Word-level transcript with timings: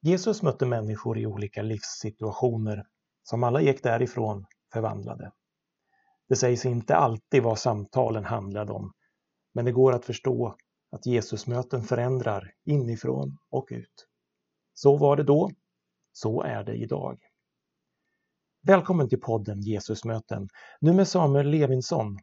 Jesus 0.00 0.42
mötte 0.42 0.66
människor 0.66 1.18
i 1.18 1.26
olika 1.26 1.62
livssituationer 1.62 2.86
som 3.22 3.44
alla 3.44 3.60
gick 3.60 3.82
därifrån 3.82 4.46
förvandlade. 4.72 5.32
Det 6.28 6.36
sägs 6.36 6.66
inte 6.66 6.96
alltid 6.96 7.42
vad 7.42 7.58
samtalen 7.58 8.24
handlade 8.24 8.72
om, 8.72 8.92
men 9.54 9.64
det 9.64 9.72
går 9.72 9.92
att 9.92 10.04
förstå 10.04 10.56
att 10.90 11.06
Jesusmöten 11.06 11.82
förändrar 11.82 12.52
inifrån 12.64 13.38
och 13.50 13.68
ut. 13.70 14.06
Så 14.74 14.96
var 14.96 15.16
det 15.16 15.24
då, 15.24 15.50
så 16.12 16.42
är 16.42 16.64
det 16.64 16.74
idag. 16.74 17.18
Välkommen 18.62 19.08
till 19.08 19.20
podden 19.20 19.60
Jesusmöten, 19.60 20.48
nu 20.80 20.92
med 20.92 21.08
Samuel 21.08 21.50
Levinsson. 21.50 22.18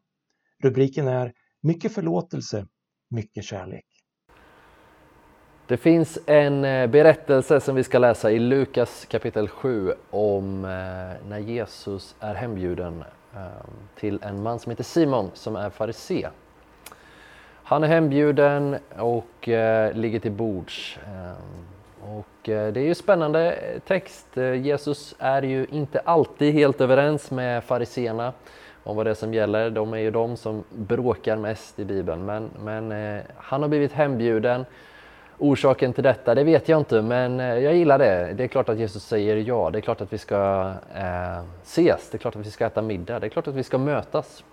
Rubriken 0.64 1.08
är 1.08 1.34
Mycket 1.66 1.94
förlåtelse, 1.94 2.68
mycket 3.10 3.44
kärlek. 3.44 3.86
Det 5.68 5.78
finns 5.78 6.20
en 6.26 6.66
eh, 6.66 6.88
berättelse 6.88 7.60
som 7.60 7.76
vi 7.76 7.84
ska 7.84 8.00
läsa 8.00 8.32
i 8.32 8.40
Lukas 8.40 9.06
kapitel 9.06 9.48
7 9.48 9.94
om 10.10 10.66
eh, 10.66 11.28
när 11.30 11.40
Jesus 11.40 12.16
är 12.20 12.34
hembjuden 12.34 13.04
eh, 13.36 13.42
till 13.96 14.20
en 14.22 14.44
man 14.44 14.60
som 14.60 14.70
heter 14.70 14.84
Simon 14.84 15.32
som 15.34 15.56
är 15.56 15.70
farisé. 15.70 16.28
Han 17.64 17.84
är 17.84 17.88
hembjuden 17.88 18.78
och 18.98 19.48
ligger 19.94 20.20
till 20.20 20.32
bords. 20.32 21.00
Och 22.02 22.28
det 22.44 22.78
är 22.78 22.78
ju 22.78 22.96
spännande 22.96 23.58
text. 23.88 24.28
Jesus 24.62 25.16
är 25.20 25.42
ju 25.42 25.66
inte 25.72 26.00
alltid 26.00 26.54
helt 26.54 26.82
överens 26.82 27.32
med 27.32 27.64
fariseerna 27.64 28.34
om 28.84 28.96
vad 28.96 29.06
det 29.06 29.10
är 29.10 29.16
som 29.16 29.34
gäller. 29.34 29.70
De 29.70 29.94
är 29.94 29.98
ju 29.98 30.12
de 30.12 30.38
som 30.38 30.64
bråkar 30.70 31.38
mest 31.38 31.80
i 31.80 31.86
Bibeln. 31.86 32.26
Men, 32.26 32.50
men 32.64 33.22
han 33.38 33.62
har 33.62 33.70
blivit 33.70 33.94
hembjuden 33.94 34.66
Orsaken 35.38 35.94
till 35.94 36.04
detta, 36.04 36.36
det 36.36 36.44
vet 36.44 36.70
jag 36.70 36.80
inte, 36.80 37.02
men 37.02 37.40
eh, 37.40 37.46
jag 37.46 37.76
gillar 37.76 38.00
det. 38.00 38.34
Det 38.34 38.44
är 38.44 38.48
klart 38.48 38.70
att 38.70 38.78
Jesus 38.78 39.04
säger 39.04 39.36
ja. 39.36 39.70
Det 39.70 39.80
är 39.80 39.82
klart 39.82 40.02
att 40.02 40.14
vi 40.14 40.18
ska 40.18 40.72
eh, 40.96 41.44
ses. 41.64 42.10
Det 42.10 42.18
är 42.18 42.20
klart 42.20 42.36
att 42.36 42.46
vi 42.46 42.52
ska 42.52 42.66
äta 42.66 42.82
middag. 42.82 43.20
Det 43.20 43.28
är 43.28 43.30
klart 43.30 43.48
att 43.48 43.56
vi 43.56 43.64
ska 43.64 43.78
mötas. 43.78 44.44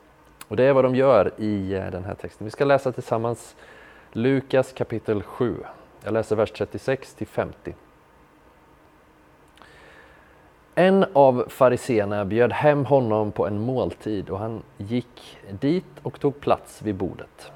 Och 0.49 0.57
det 0.57 0.65
är 0.65 0.73
vad 0.73 0.85
de 0.85 0.95
gör 0.95 1.33
i 1.39 1.75
eh, 1.75 1.91
den 1.91 2.05
här 2.05 2.15
texten. 2.15 2.45
Vi 2.45 2.51
ska 2.51 2.65
läsa 2.65 2.93
tillsammans 2.93 3.57
Lukas 4.13 4.73
kapitel 4.73 5.23
7. 5.23 5.57
Jag 6.05 6.15
läser 6.15 6.37
vers 6.37 6.51
36 6.51 7.15
till 7.15 7.27
50. 7.27 7.75
En 10.75 11.05
av 11.13 11.45
fariseerna 11.49 12.25
bjöd 12.25 12.53
hem 12.53 12.85
honom 12.85 13.33
på 13.33 13.47
en 13.47 13.59
måltid 13.59 14.31
och 14.31 14.39
han 14.39 14.63
gick 14.77 15.39
dit 15.51 15.85
och 16.03 16.21
tog 16.21 16.41
plats 16.41 16.83
vid 16.83 16.95
bordet. 16.95 17.53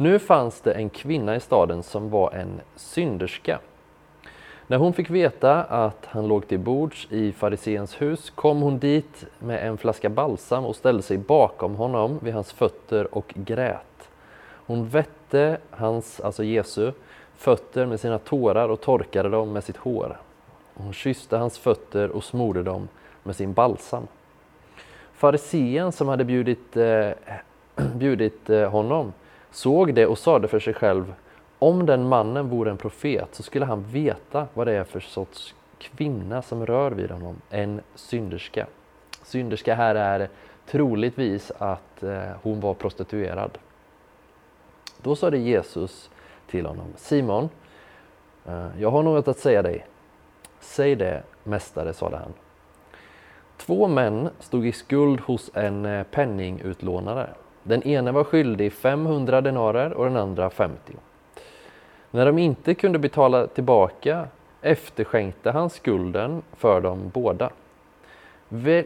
Nu 0.00 0.18
fanns 0.18 0.60
det 0.60 0.72
en 0.72 0.90
kvinna 0.90 1.36
i 1.36 1.40
staden 1.40 1.82
som 1.82 2.10
var 2.10 2.30
en 2.30 2.60
synderska. 2.76 3.58
När 4.66 4.76
hon 4.76 4.92
fick 4.92 5.10
veta 5.10 5.62
att 5.64 6.06
han 6.06 6.28
låg 6.28 6.48
till 6.48 6.58
bords 6.58 7.08
i 7.10 7.32
fariseens 7.32 8.00
hus 8.00 8.30
kom 8.30 8.60
hon 8.60 8.78
dit 8.78 9.26
med 9.38 9.68
en 9.68 9.78
flaska 9.78 10.08
balsam 10.08 10.64
och 10.64 10.76
ställde 10.76 11.02
sig 11.02 11.18
bakom 11.18 11.74
honom 11.74 12.18
vid 12.22 12.34
hans 12.34 12.52
fötter 12.52 13.14
och 13.14 13.32
grät. 13.34 14.10
Hon 14.42 14.88
vette 14.88 15.58
hans, 15.70 16.20
alltså 16.20 16.44
Jesu, 16.44 16.92
fötter 17.36 17.86
med 17.86 18.00
sina 18.00 18.18
tårar 18.18 18.68
och 18.68 18.80
torkade 18.80 19.28
dem 19.28 19.52
med 19.52 19.64
sitt 19.64 19.76
hår. 19.76 20.16
Hon 20.74 20.92
kysste 20.92 21.36
hans 21.36 21.58
fötter 21.58 22.08
och 22.08 22.24
smorde 22.24 22.62
dem 22.62 22.88
med 23.22 23.36
sin 23.36 23.52
balsam. 23.52 24.06
Farisén 25.14 25.92
som 25.92 26.08
hade 26.08 26.24
bjudit, 26.24 26.76
eh, 26.76 27.10
bjudit 27.94 28.50
eh, 28.50 28.70
honom 28.70 29.12
såg 29.50 29.94
det 29.94 30.06
och 30.06 30.18
sade 30.18 30.48
för 30.48 30.60
sig 30.60 30.74
själv 30.74 31.14
om 31.58 31.86
den 31.86 32.08
mannen 32.08 32.48
vore 32.48 32.70
en 32.70 32.76
profet 32.76 33.34
så 33.34 33.42
skulle 33.42 33.64
han 33.64 33.82
veta 33.82 34.46
vad 34.54 34.66
det 34.66 34.72
är 34.72 34.84
för 34.84 35.00
sorts 35.00 35.54
kvinna 35.78 36.42
som 36.42 36.66
rör 36.66 36.90
vid 36.90 37.10
honom, 37.10 37.36
en 37.50 37.80
synderska. 37.94 38.66
Synderska 39.22 39.74
här 39.74 39.94
är 39.94 40.28
troligtvis 40.66 41.52
att 41.58 42.02
eh, 42.02 42.30
hon 42.42 42.60
var 42.60 42.74
prostituerad. 42.74 43.58
Då 45.02 45.16
sade 45.16 45.38
Jesus 45.38 46.10
till 46.50 46.66
honom, 46.66 46.86
Simon, 46.96 47.48
eh, 48.46 48.66
jag 48.78 48.90
har 48.90 49.02
något 49.02 49.28
att 49.28 49.38
säga 49.38 49.62
dig. 49.62 49.86
Säg 50.60 50.96
det, 50.96 51.22
mästare, 51.44 51.92
sade 51.92 52.16
han. 52.16 52.32
Två 53.56 53.88
män 53.88 54.28
stod 54.40 54.66
i 54.66 54.72
skuld 54.72 55.20
hos 55.20 55.50
en 55.54 55.86
eh, 55.86 56.02
penningutlånare. 56.02 57.30
Den 57.68 57.82
ene 57.82 58.12
var 58.12 58.24
skyldig 58.24 58.72
500 58.72 59.40
denarer 59.40 59.92
och 59.92 60.04
den 60.04 60.16
andra 60.16 60.50
50. 60.50 60.92
När 62.10 62.26
de 62.26 62.38
inte 62.38 62.74
kunde 62.74 62.98
betala 62.98 63.46
tillbaka 63.46 64.28
efterskänkte 64.62 65.50
han 65.50 65.70
skulden 65.70 66.42
för 66.56 66.80
dem 66.80 67.10
båda. 67.14 67.50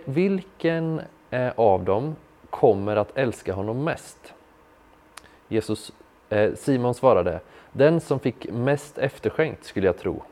Vilken 0.04 1.00
eh, 1.30 1.52
av 1.56 1.84
dem 1.84 2.16
kommer 2.50 2.96
att 2.96 3.16
älska 3.16 3.54
honom 3.54 3.84
mest? 3.84 4.34
Jesus, 5.48 5.92
eh, 6.28 6.54
Simon 6.54 6.94
svarade, 6.94 7.40
den 7.72 8.00
som 8.00 8.20
fick 8.20 8.52
mest 8.52 8.98
efterskänkt 8.98 9.64
skulle 9.64 9.86
jag 9.86 9.98
tro. 9.98 10.22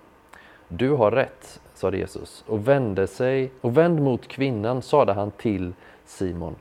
Du 0.69 0.91
har 0.91 1.11
rätt, 1.11 1.61
sade 1.75 1.99
Jesus 1.99 2.45
och 2.47 2.69
vände 2.69 3.07
sig 3.07 3.51
och 3.61 3.77
vänd 3.77 4.03
mot 4.03 4.29
kvinnan 4.29 4.83
sade 4.83 5.13
han 5.13 5.31
till 5.31 5.73
Simon. 6.05 6.55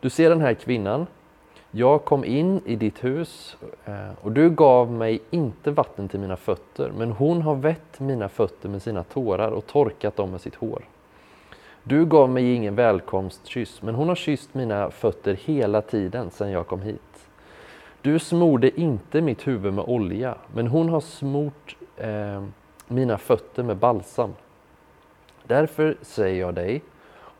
Du 0.00 0.10
ser 0.10 0.30
den 0.30 0.40
här 0.40 0.54
kvinnan. 0.54 1.06
Jag 1.70 2.04
kom 2.04 2.24
in 2.24 2.60
i 2.66 2.76
ditt 2.76 3.04
hus 3.04 3.56
eh, 3.84 4.10
och 4.20 4.32
du 4.32 4.50
gav 4.50 4.92
mig 4.92 5.20
inte 5.30 5.70
vatten 5.70 6.08
till 6.08 6.20
mina 6.20 6.36
fötter, 6.36 6.92
men 6.98 7.10
hon 7.10 7.42
har 7.42 7.54
vett 7.54 8.00
mina 8.00 8.28
fötter 8.28 8.68
med 8.68 8.82
sina 8.82 9.02
tårar 9.04 9.50
och 9.50 9.66
torkat 9.66 10.16
dem 10.16 10.30
med 10.30 10.40
sitt 10.40 10.54
hår. 10.54 10.84
Du 11.82 12.06
gav 12.06 12.30
mig 12.30 12.54
ingen 12.54 12.74
välkomstkyss, 12.74 13.82
men 13.82 13.94
hon 13.94 14.08
har 14.08 14.14
kysst 14.14 14.54
mina 14.54 14.90
fötter 14.90 15.34
hela 15.34 15.82
tiden 15.82 16.30
sedan 16.30 16.50
jag 16.50 16.66
kom 16.66 16.82
hit. 16.82 17.28
Du 18.02 18.18
smorde 18.18 18.80
inte 18.80 19.20
mitt 19.20 19.46
huvud 19.46 19.74
med 19.74 19.84
olja, 19.88 20.34
men 20.54 20.66
hon 20.66 20.88
har 20.88 21.00
smort 21.00 21.76
eh, 21.96 22.44
mina 22.88 23.18
fötter 23.18 23.62
med 23.62 23.76
balsam. 23.76 24.34
Därför 25.46 25.96
säger 26.02 26.40
jag 26.40 26.54
dig, 26.54 26.82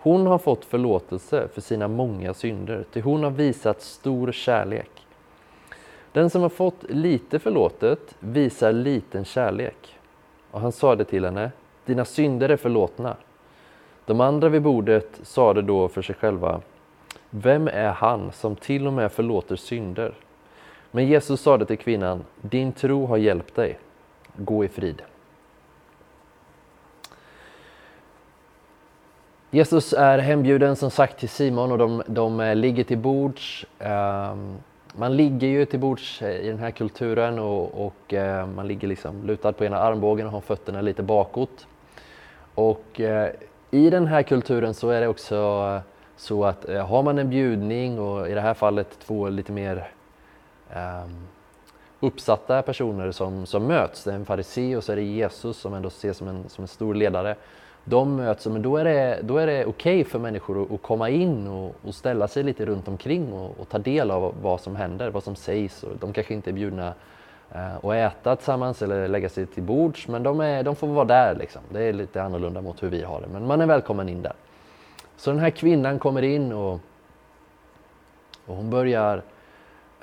hon 0.02 0.26
har 0.26 0.38
fått 0.38 0.64
förlåtelse 0.64 1.48
för 1.54 1.60
sina 1.60 1.88
många 1.88 2.34
synder, 2.34 2.84
till 2.92 3.02
hon 3.02 3.22
har 3.22 3.30
visat 3.30 3.82
stor 3.82 4.32
kärlek. 4.32 4.90
Den 6.12 6.30
som 6.30 6.42
har 6.42 6.48
fått 6.48 6.82
lite 6.88 7.38
förlåtet 7.38 8.16
visar 8.20 8.72
liten 8.72 9.24
kärlek. 9.24 9.98
Och 10.50 10.60
han 10.60 10.72
sade 10.72 11.04
till 11.04 11.24
henne, 11.24 11.50
dina 11.84 12.04
synder 12.04 12.48
är 12.48 12.56
förlåtna. 12.56 13.16
De 14.06 14.20
andra 14.20 14.48
vid 14.48 14.62
bordet 14.62 15.20
sade 15.22 15.62
då 15.62 15.88
för 15.88 16.02
sig 16.02 16.14
själva, 16.14 16.60
vem 17.30 17.68
är 17.68 17.90
han 17.90 18.32
som 18.32 18.56
till 18.56 18.86
och 18.86 18.92
med 18.92 19.12
förlåter 19.12 19.56
synder? 19.56 20.14
Men 20.90 21.06
Jesus 21.06 21.40
sade 21.40 21.66
till 21.66 21.78
kvinnan, 21.78 22.24
din 22.40 22.72
tro 22.72 23.06
har 23.06 23.16
hjälpt 23.16 23.54
dig. 23.54 23.78
Gå 24.36 24.64
i 24.64 24.68
frid. 24.68 25.02
Jesus 29.52 29.92
är 29.92 30.18
hembjuden 30.18 30.76
som 30.76 30.90
sagt 30.90 31.18
till 31.18 31.28
Simon 31.28 31.72
och 31.72 31.78
de, 31.78 32.02
de 32.06 32.40
eh, 32.40 32.56
ligger 32.56 32.84
till 32.84 32.98
bords. 32.98 33.66
Ehm, 33.78 34.56
man 34.94 35.16
ligger 35.16 35.48
ju 35.48 35.64
till 35.64 35.78
bords 35.78 36.22
eh, 36.22 36.40
i 36.40 36.48
den 36.48 36.58
här 36.58 36.70
kulturen 36.70 37.38
och, 37.38 37.86
och 37.86 38.14
eh, 38.14 38.46
man 38.46 38.68
ligger 38.68 38.88
liksom 38.88 39.26
lutad 39.26 39.52
på 39.52 39.64
ena 39.64 39.78
armbågen 39.78 40.26
och 40.26 40.32
har 40.32 40.40
fötterna 40.40 40.80
lite 40.80 41.02
bakåt. 41.02 41.66
Och 42.54 43.00
i 43.70 43.90
den 43.90 44.06
här 44.06 44.22
kulturen 44.22 44.74
så 44.74 44.90
är 44.90 45.00
det 45.00 45.08
också 45.08 45.80
så 46.16 46.44
att 46.44 46.64
har 46.68 47.02
man 47.02 47.18
en 47.18 47.30
bjudning 47.30 47.98
och 47.98 48.28
i 48.28 48.34
det 48.34 48.40
här 48.40 48.54
fallet 48.54 48.98
två 49.06 49.28
lite 49.28 49.52
mer 49.52 49.90
ehm, 50.70 51.26
uppsatta 52.00 52.62
personer 52.62 53.12
som, 53.12 53.46
som 53.46 53.66
möts, 53.66 54.04
det 54.04 54.10
är 54.10 54.14
en 54.14 54.24
farisé 54.24 54.76
och 54.76 54.84
så 54.84 54.92
är 54.92 54.96
det 54.96 55.02
Jesus 55.02 55.56
som 55.56 55.74
ändå 55.74 55.88
ses 55.88 56.16
som 56.16 56.28
en, 56.28 56.48
som 56.48 56.64
en 56.64 56.68
stor 56.68 56.94
ledare 56.94 57.36
de 57.84 58.16
möts, 58.16 58.46
men 58.46 58.62
då 58.62 58.76
är 58.76 58.84
det, 58.84 59.18
det 59.22 59.24
okej 59.32 59.64
okay 59.64 60.04
för 60.04 60.18
människor 60.18 60.62
att, 60.62 60.72
att 60.72 60.82
komma 60.82 61.08
in 61.08 61.46
och, 61.48 61.74
och, 61.82 61.94
ställa 61.94 62.28
sig 62.28 62.42
lite 62.42 62.66
runt 62.66 62.88
omkring 62.88 63.32
och, 63.32 63.60
och, 63.60 63.68
ta 63.68 63.78
del 63.78 64.10
av 64.10 64.34
vad 64.42 64.60
som 64.60 64.76
händer, 64.76 65.10
vad 65.10 65.24
som 65.24 65.36
sägs. 65.36 65.82
Och 65.82 65.96
de 66.00 66.12
kanske 66.12 66.34
inte 66.34 66.50
är 66.50 66.52
bjudna 66.52 66.94
eh, 67.50 67.76
att 67.76 67.94
äta 67.94 68.36
tillsammans 68.36 68.82
eller 68.82 69.08
lägga 69.08 69.28
sig 69.28 69.46
till 69.46 69.62
bords, 69.62 70.08
men 70.08 70.22
de, 70.22 70.40
är, 70.40 70.62
de 70.62 70.76
får 70.76 70.86
vara 70.86 71.04
där. 71.04 71.34
Liksom. 71.34 71.62
Det 71.72 71.82
är 71.82 71.92
lite 71.92 72.22
annorlunda 72.22 72.60
mot 72.60 72.82
hur 72.82 72.88
vi 72.88 73.02
har 73.02 73.20
det, 73.20 73.26
men 73.32 73.46
man 73.46 73.60
är 73.60 73.66
välkommen 73.66 74.08
in 74.08 74.22
där. 74.22 74.34
Så 75.16 75.30
den 75.30 75.40
här 75.40 75.50
kvinnan 75.50 75.98
kommer 75.98 76.22
in 76.22 76.52
och, 76.52 76.80
och 78.46 78.56
hon 78.56 78.70
börjar, 78.70 79.22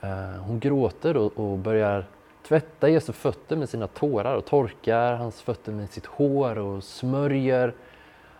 eh, 0.01 0.41
hon 0.47 0.59
gråter 0.59 1.17
och, 1.17 1.39
och 1.39 1.57
börjar 1.57 2.05
tvättar 2.47 2.87
Jesu 2.87 3.13
fötter 3.13 3.55
med 3.55 3.69
sina 3.69 3.87
tårar 3.87 4.35
och 4.35 4.45
torkar 4.45 5.13
hans 5.13 5.41
fötter 5.41 5.71
med 5.71 5.89
sitt 5.89 6.05
hår 6.05 6.57
och 6.57 6.83
smörjer 6.83 7.73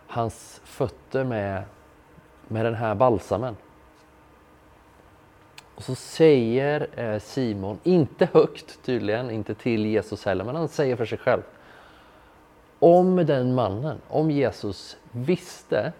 hans 0.06 0.60
fötter 0.64 1.24
med, 1.24 1.62
med 2.48 2.64
den 2.64 2.74
här 2.74 2.94
balsamen. 2.94 3.56
Och 5.74 5.82
så 5.82 5.94
säger 5.94 6.86
eh, 6.96 7.18
Simon, 7.18 7.78
inte 7.82 8.28
högt 8.32 8.82
tydligen, 8.84 9.30
inte 9.30 9.54
till 9.54 9.86
Jesus 9.86 10.24
heller, 10.24 10.44
men 10.44 10.56
han 10.56 10.68
säger 10.68 10.96
för 10.96 11.06
sig 11.06 11.18
själv. 11.18 11.42
om 12.78 13.16
den 13.16 13.54
mannen, 13.54 13.98
om 14.08 14.30
Jesus 14.30 14.96
visste 15.12 15.92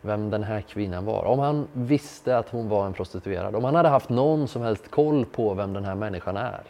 vem 0.00 0.30
den 0.30 0.42
här 0.42 0.60
kvinnan 0.60 1.04
var, 1.04 1.24
om 1.24 1.38
han 1.38 1.68
visste 1.72 2.38
att 2.38 2.48
hon 2.48 2.68
var 2.68 2.86
en 2.86 2.92
prostituerad, 2.92 3.54
om 3.54 3.64
han 3.64 3.74
hade 3.74 3.88
haft 3.88 4.08
någon 4.08 4.48
som 4.48 4.62
helst 4.62 4.90
koll 4.90 5.24
på 5.24 5.54
vem 5.54 5.72
den 5.72 5.84
här 5.84 5.94
människan 5.94 6.36
är, 6.36 6.62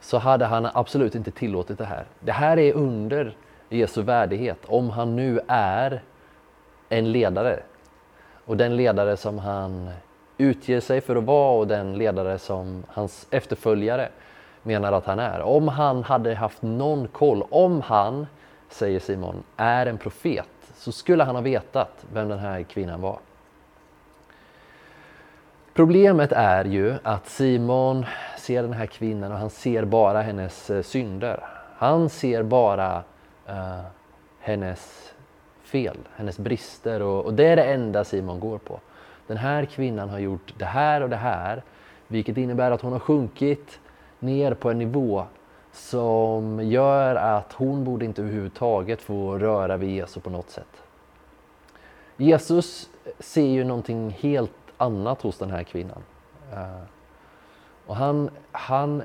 så 0.00 0.18
hade 0.18 0.44
han 0.44 0.68
absolut 0.74 1.14
inte 1.14 1.30
tillåtit 1.30 1.78
det 1.78 1.84
här. 1.84 2.04
Det 2.20 2.32
här 2.32 2.58
är 2.58 2.72
under 2.72 3.36
Jesu 3.68 4.02
värdighet, 4.02 4.58
om 4.66 4.90
han 4.90 5.16
nu 5.16 5.40
är 5.48 6.02
en 6.88 7.12
ledare. 7.12 7.60
Och 8.44 8.56
den 8.56 8.76
ledare 8.76 9.16
som 9.16 9.38
han 9.38 9.90
utger 10.38 10.80
sig 10.80 11.00
för 11.00 11.16
att 11.16 11.24
vara 11.24 11.58
och 11.58 11.66
den 11.66 11.98
ledare 11.98 12.38
som 12.38 12.84
hans 12.88 13.26
efterföljare 13.30 14.08
menar 14.62 14.92
att 14.92 15.06
han 15.06 15.18
är. 15.18 15.40
Om 15.40 15.68
han 15.68 16.02
hade 16.04 16.34
haft 16.34 16.62
någon 16.62 17.08
koll, 17.08 17.44
om 17.50 17.80
han, 17.80 18.26
säger 18.68 19.00
Simon, 19.00 19.42
är 19.56 19.86
en 19.86 19.98
profet 19.98 20.48
så 20.76 20.92
skulle 20.92 21.24
han 21.24 21.34
ha 21.34 21.42
vetat 21.42 22.04
vem 22.12 22.28
den 22.28 22.38
här 22.38 22.62
kvinnan 22.62 23.00
var. 23.00 23.18
Problemet 25.74 26.32
är 26.32 26.64
ju 26.64 26.94
att 27.02 27.28
Simon 27.28 28.06
ser 28.50 28.62
den 28.62 28.72
här 28.72 28.86
kvinnan 28.86 29.32
och 29.32 29.38
han 29.38 29.50
ser 29.50 29.84
bara 29.84 30.22
hennes 30.22 30.70
eh, 30.70 30.82
synder. 30.82 31.44
Han 31.76 32.08
ser 32.08 32.42
bara 32.42 33.02
uh, 33.48 33.80
hennes 34.40 35.12
fel, 35.62 35.96
hennes 36.16 36.38
brister 36.38 37.02
och, 37.02 37.24
och 37.24 37.34
det 37.34 37.46
är 37.46 37.56
det 37.56 37.64
enda 37.64 38.04
Simon 38.04 38.40
går 38.40 38.58
på. 38.58 38.80
Den 39.26 39.36
här 39.36 39.64
kvinnan 39.64 40.08
har 40.08 40.18
gjort 40.18 40.54
det 40.58 40.64
här 40.64 41.00
och 41.00 41.10
det 41.10 41.16
här 41.16 41.62
vilket 42.08 42.36
innebär 42.36 42.70
att 42.70 42.80
hon 42.80 42.92
har 42.92 42.98
sjunkit 42.98 43.80
ner 44.18 44.54
på 44.54 44.70
en 44.70 44.78
nivå 44.78 45.24
som 45.72 46.60
gör 46.60 47.14
att 47.14 47.52
hon 47.52 47.84
borde 47.84 48.04
inte 48.04 48.22
överhuvudtaget 48.22 49.02
få 49.02 49.38
röra 49.38 49.76
vid 49.76 49.90
Jesus 49.90 50.22
på 50.22 50.30
något 50.30 50.50
sätt. 50.50 50.82
Jesus 52.16 52.88
ser 53.18 53.46
ju 53.46 53.64
någonting 53.64 54.10
helt 54.10 54.52
annat 54.76 55.22
hos 55.22 55.38
den 55.38 55.50
här 55.50 55.62
kvinnan. 55.62 56.02
Eh, 56.52 56.99
och 57.90 57.96
han, 57.96 58.30
han, 58.52 59.02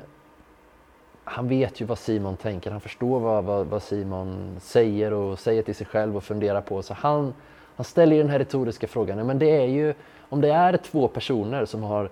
han 1.23 1.47
vet 1.47 1.81
ju 1.81 1.85
vad 1.85 1.97
Simon 1.97 2.37
tänker, 2.37 2.71
han 2.71 2.81
förstår 2.81 3.19
vad, 3.19 3.43
vad, 3.43 3.67
vad, 3.67 3.83
Simon 3.83 4.57
säger 4.61 5.13
och 5.13 5.39
säger 5.39 5.63
till 5.63 5.75
sig 5.75 5.87
själv 5.87 6.17
och 6.17 6.23
funderar 6.23 6.61
på. 6.61 6.81
Så 6.81 6.93
han, 6.93 7.33
han 7.75 7.83
ställer 7.83 8.17
den 8.17 8.29
här 8.29 8.39
retoriska 8.39 8.87
frågan, 8.87 9.27
men 9.27 9.39
det 9.39 9.49
är 9.49 9.65
ju 9.65 9.93
om 10.29 10.41
det 10.41 10.51
är 10.51 10.77
två 10.77 11.07
personer 11.07 11.65
som 11.65 11.83
har 11.83 12.09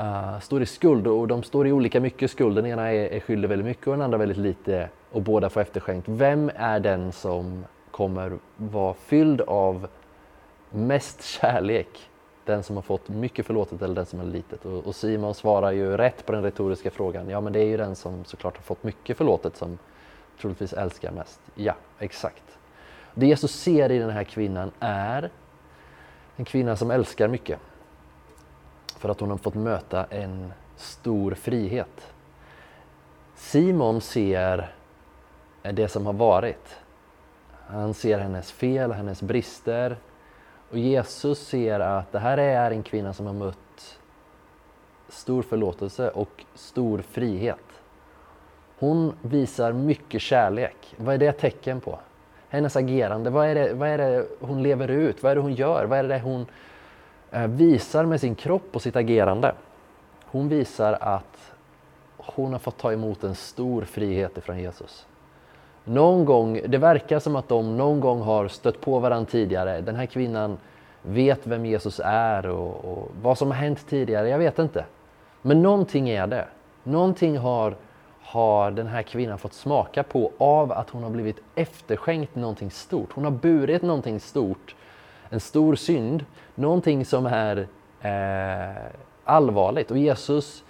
uh, 0.00 0.40
står 0.40 0.62
i 0.62 0.66
skuld 0.66 1.06
och 1.06 1.28
de 1.28 1.42
står 1.42 1.66
i 1.66 1.72
olika 1.72 2.00
mycket 2.00 2.30
skuld. 2.30 2.56
Den 2.56 2.66
ena 2.66 2.92
är, 2.92 3.08
är 3.12 3.20
skyldig 3.20 3.48
väldigt 3.48 3.66
mycket 3.66 3.86
och 3.86 3.92
den 3.92 4.02
andra 4.02 4.18
väldigt 4.18 4.38
lite 4.38 4.88
och 5.10 5.22
båda 5.22 5.50
får 5.50 5.60
efterskänkt. 5.60 6.08
Vem 6.08 6.50
är 6.54 6.80
den 6.80 7.12
som 7.12 7.64
kommer 7.90 8.38
vara 8.56 8.94
fylld 8.94 9.40
av 9.40 9.88
mest 10.70 11.24
kärlek? 11.24 12.09
Den 12.50 12.62
som 12.62 12.76
har 12.76 12.82
fått 12.82 13.08
mycket 13.08 13.46
förlåtet 13.46 13.82
eller 13.82 13.94
den 13.94 14.06
som 14.06 14.18
har 14.18 14.26
litet? 14.26 14.64
Och, 14.64 14.86
och 14.86 14.94
Simon 14.94 15.34
svarar 15.34 15.72
ju 15.72 15.96
rätt 15.96 16.26
på 16.26 16.32
den 16.32 16.42
retoriska 16.42 16.90
frågan. 16.90 17.28
Ja, 17.28 17.40
men 17.40 17.52
det 17.52 17.60
är 17.60 17.64
ju 17.64 17.76
den 17.76 17.96
som 17.96 18.24
såklart 18.24 18.56
har 18.56 18.62
fått 18.62 18.82
mycket 18.82 19.16
förlåtet 19.16 19.56
som 19.56 19.78
troligtvis 20.40 20.72
älskar 20.72 21.12
mest. 21.12 21.40
Ja, 21.54 21.74
exakt. 21.98 22.58
Det 23.14 23.26
Jesus 23.26 23.52
ser 23.52 23.90
i 23.90 23.98
den 23.98 24.10
här 24.10 24.24
kvinnan 24.24 24.70
är 24.80 25.30
en 26.36 26.44
kvinna 26.44 26.76
som 26.76 26.90
älskar 26.90 27.28
mycket. 27.28 27.58
För 28.98 29.08
att 29.08 29.20
hon 29.20 29.30
har 29.30 29.36
fått 29.36 29.54
möta 29.54 30.04
en 30.04 30.52
stor 30.76 31.34
frihet. 31.34 32.12
Simon 33.36 34.00
ser 34.00 34.74
det 35.62 35.88
som 35.88 36.06
har 36.06 36.12
varit. 36.12 36.76
Han 37.66 37.94
ser 37.94 38.18
hennes 38.18 38.52
fel, 38.52 38.92
hennes 38.92 39.22
brister. 39.22 39.96
Och 40.70 40.78
Jesus 40.78 41.38
ser 41.38 41.80
att 41.80 42.12
det 42.12 42.18
här 42.18 42.38
är 42.38 42.70
en 42.70 42.82
kvinna 42.82 43.12
som 43.12 43.26
har 43.26 43.32
mött 43.32 43.98
stor 45.08 45.42
förlåtelse 45.42 46.10
och 46.10 46.44
stor 46.54 46.98
frihet. 46.98 47.56
Hon 48.78 49.12
visar 49.22 49.72
mycket 49.72 50.22
kärlek. 50.22 50.94
Vad 50.96 51.14
är 51.14 51.18
det 51.18 51.32
tecken 51.32 51.80
på? 51.80 51.98
Hennes 52.48 52.76
agerande, 52.76 53.30
vad 53.30 53.46
är, 53.46 53.54
det, 53.54 53.74
vad 53.74 53.88
är 53.88 53.98
det 53.98 54.26
hon 54.40 54.62
lever 54.62 54.88
ut? 54.88 55.22
Vad 55.22 55.32
är 55.32 55.36
det 55.36 55.42
hon 55.42 55.54
gör? 55.54 55.84
Vad 55.84 55.98
är 55.98 56.02
det 56.02 56.20
hon 56.20 56.46
eh, 57.30 57.46
visar 57.46 58.04
med 58.04 58.20
sin 58.20 58.34
kropp 58.34 58.76
och 58.76 58.82
sitt 58.82 58.96
agerande. 58.96 59.54
Hon 60.24 60.48
visar 60.48 60.92
att 61.00 61.52
hon 62.16 62.52
har 62.52 62.58
fått 62.58 62.78
ta 62.78 62.92
emot 62.92 63.24
en 63.24 63.34
stor 63.34 63.82
frihet 63.82 64.38
ifrån 64.38 64.58
Jesus. 64.58 65.06
Någon 65.84 66.24
gång, 66.24 66.60
det 66.66 66.78
verkar 66.78 67.18
som 67.18 67.36
att 67.36 67.48
de 67.48 67.76
någon 67.76 68.00
gång 68.00 68.20
har 68.20 68.48
stött 68.48 68.80
på 68.80 68.98
varandra 68.98 69.30
tidigare. 69.30 69.80
Den 69.80 69.96
här 69.96 70.06
kvinnan 70.06 70.58
vet 71.02 71.46
vem 71.46 71.66
Jesus 71.66 72.00
är 72.04 72.46
och, 72.46 72.84
och 72.84 73.10
vad 73.22 73.38
som 73.38 73.48
har 73.50 73.58
hänt 73.58 73.86
tidigare, 73.88 74.28
jag 74.28 74.38
vet 74.38 74.58
inte. 74.58 74.84
Men 75.42 75.62
någonting 75.62 76.08
är 76.08 76.26
det. 76.26 76.46
Någonting 76.82 77.38
har, 77.38 77.74
har 78.22 78.70
den 78.70 78.86
här 78.86 79.02
kvinnan 79.02 79.38
fått 79.38 79.52
smaka 79.52 80.02
på 80.02 80.32
av 80.38 80.72
att 80.72 80.90
hon 80.90 81.02
har 81.02 81.10
blivit 81.10 81.40
efterskänkt 81.54 82.34
någonting 82.34 82.70
stort. 82.70 83.12
Hon 83.12 83.24
har 83.24 83.30
burit 83.30 83.82
någonting 83.82 84.20
stort 84.20 84.74
en 85.30 85.40
stor 85.40 85.74
synd, 85.74 86.24
någonting 86.54 87.04
som 87.04 87.26
är 87.26 87.66
eh, 88.00 88.76
allvarligt. 89.24 89.90
Och 89.90 89.98
Jesus 89.98 90.64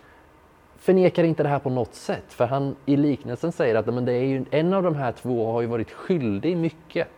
förnekar 0.80 1.24
inte 1.24 1.42
det 1.42 1.48
här 1.48 1.58
på 1.58 1.70
något 1.70 1.94
sätt, 1.94 2.32
för 2.32 2.46
han 2.46 2.76
i 2.86 2.96
liknelsen 2.96 3.52
säger 3.52 3.74
att 3.74 3.86
men 3.86 4.04
det 4.04 4.12
är 4.12 4.24
ju, 4.24 4.44
en 4.50 4.72
av 4.74 4.82
de 4.82 4.94
här 4.94 5.12
två 5.12 5.52
har 5.52 5.60
ju 5.60 5.66
varit 5.66 5.90
skyldig 5.90 6.56
mycket. 6.56 7.08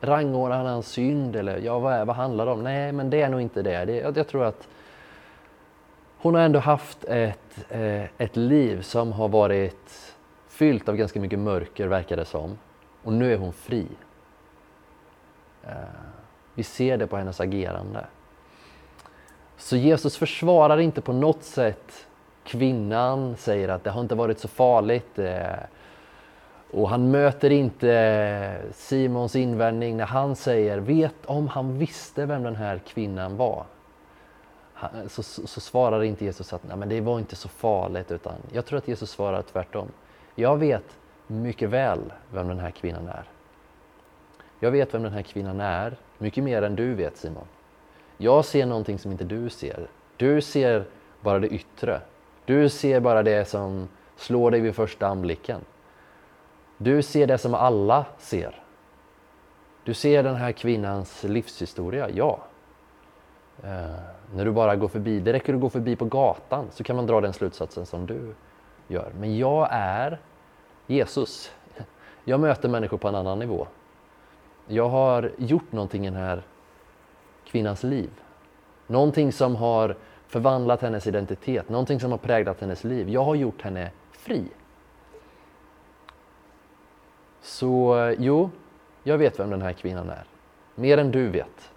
Rangordnar 0.00 0.56
han 0.56 0.66
hans 0.66 0.88
synd 0.88 1.36
eller 1.36 1.58
ja, 1.58 1.78
vad, 1.78 1.92
är, 1.92 2.04
vad 2.04 2.16
handlar 2.16 2.46
det 2.46 2.52
om? 2.52 2.62
Nej, 2.62 2.92
men 2.92 3.10
det 3.10 3.22
är 3.22 3.28
nog 3.28 3.40
inte 3.40 3.62
det. 3.62 3.84
det 3.84 3.96
jag, 3.96 4.16
jag 4.16 4.28
tror 4.28 4.44
att 4.44 4.68
hon 6.18 6.34
har 6.34 6.42
ändå 6.42 6.58
haft 6.58 7.04
ett, 7.04 7.64
eh, 7.68 8.04
ett 8.18 8.36
liv 8.36 8.82
som 8.82 9.12
har 9.12 9.28
varit 9.28 10.14
fyllt 10.48 10.88
av 10.88 10.96
ganska 10.96 11.20
mycket 11.20 11.38
mörker, 11.38 11.86
verkar 11.86 12.16
det 12.16 12.24
som. 12.24 12.58
Och 13.02 13.12
nu 13.12 13.32
är 13.32 13.38
hon 13.38 13.52
fri. 13.52 13.86
Eh, 15.62 15.70
vi 16.54 16.62
ser 16.62 16.98
det 16.98 17.06
på 17.06 17.16
hennes 17.16 17.40
agerande. 17.40 18.06
Så 19.56 19.76
Jesus 19.76 20.16
försvarar 20.16 20.78
inte 20.78 21.00
på 21.00 21.12
något 21.12 21.42
sätt 21.42 22.06
kvinnan, 22.44 23.36
säger 23.36 23.68
att 23.68 23.84
det 23.84 23.90
har 23.90 24.00
inte 24.00 24.14
varit 24.14 24.38
så 24.38 24.48
farligt. 24.48 25.18
Eh, 25.18 25.56
och 26.70 26.88
han 26.88 27.10
möter 27.10 27.50
inte 27.50 28.56
Simons 28.72 29.36
invändning 29.36 29.96
när 29.96 30.06
han 30.06 30.36
säger, 30.36 30.78
vet 30.78 31.26
om 31.26 31.48
han 31.48 31.78
visste 31.78 32.26
vem 32.26 32.42
den 32.42 32.56
här 32.56 32.78
kvinnan 32.78 33.36
var. 33.36 33.64
Så, 35.08 35.22
så, 35.22 35.46
så 35.46 35.60
svarar 35.60 36.02
inte 36.02 36.24
Jesus 36.24 36.52
att 36.52 36.64
Nej, 36.68 36.76
men 36.76 36.88
det 36.88 37.00
var 37.00 37.18
inte 37.18 37.36
så 37.36 37.48
farligt, 37.48 38.10
utan 38.10 38.34
jag 38.52 38.66
tror 38.66 38.78
att 38.78 38.88
Jesus 38.88 39.10
svarar 39.10 39.42
tvärtom. 39.42 39.88
Jag 40.34 40.56
vet 40.56 40.84
mycket 41.26 41.70
väl 41.70 42.12
vem 42.32 42.48
den 42.48 42.58
här 42.58 42.70
kvinnan 42.70 43.08
är. 43.08 43.24
Jag 44.60 44.70
vet 44.70 44.94
vem 44.94 45.02
den 45.02 45.12
här 45.12 45.22
kvinnan 45.22 45.60
är, 45.60 45.96
mycket 46.18 46.44
mer 46.44 46.62
än 46.62 46.76
du 46.76 46.94
vet 46.94 47.16
Simon. 47.16 47.46
Jag 48.16 48.44
ser 48.44 48.66
någonting 48.66 48.98
som 48.98 49.12
inte 49.12 49.24
du 49.24 49.50
ser. 49.50 49.86
Du 50.16 50.40
ser 50.40 50.84
bara 51.20 51.38
det 51.38 51.48
yttre. 51.48 52.00
Du 52.44 52.68
ser 52.68 53.00
bara 53.00 53.22
det 53.22 53.48
som 53.48 53.88
slår 54.16 54.50
dig 54.50 54.60
vid 54.60 54.74
första 54.74 55.06
anblicken. 55.06 55.60
Du 56.78 57.02
ser 57.02 57.26
det 57.26 57.38
som 57.38 57.54
alla 57.54 58.04
ser. 58.18 58.62
Du 59.84 59.94
ser 59.94 60.22
den 60.22 60.34
här 60.34 60.52
kvinnans 60.52 61.22
livshistoria, 61.24 62.10
ja. 62.10 62.38
Eh, 63.62 63.70
när 64.34 64.44
du 64.44 64.52
bara 64.52 64.76
går 64.76 64.88
förbi, 64.88 65.20
det 65.20 65.32
räcker 65.32 65.54
att 65.54 65.60
gå 65.60 65.70
förbi 65.70 65.96
på 65.96 66.04
gatan 66.04 66.66
så 66.72 66.84
kan 66.84 66.96
man 66.96 67.06
dra 67.06 67.20
den 67.20 67.32
slutsatsen 67.32 67.86
som 67.86 68.06
du 68.06 68.34
gör. 68.88 69.12
Men 69.18 69.38
jag 69.38 69.68
är 69.70 70.20
Jesus. 70.86 71.52
Jag 72.24 72.40
möter 72.40 72.68
människor 72.68 72.98
på 72.98 73.08
en 73.08 73.14
annan 73.14 73.38
nivå. 73.38 73.66
Jag 74.66 74.88
har 74.88 75.30
gjort 75.36 75.72
någonting 75.72 76.06
i 76.06 76.10
den 76.10 76.18
här 76.18 76.42
kvinnans 77.44 77.82
liv. 77.82 78.10
Någonting 78.86 79.32
som 79.32 79.56
har 79.56 79.96
förvandlat 80.26 80.82
hennes 80.82 81.06
identitet, 81.06 81.68
någonting 81.68 82.00
som 82.00 82.10
har 82.10 82.18
präglat 82.18 82.60
hennes 82.60 82.84
liv. 82.84 83.08
Jag 83.08 83.24
har 83.24 83.34
gjort 83.34 83.62
henne 83.62 83.90
fri. 84.12 84.44
Så 87.42 88.14
jo, 88.18 88.50
jag 89.02 89.18
vet 89.18 89.40
vem 89.40 89.50
den 89.50 89.62
här 89.62 89.72
kvinnan 89.72 90.10
är. 90.10 90.24
Mer 90.74 90.98
än 90.98 91.10
du 91.10 91.28
vet. 91.28 91.72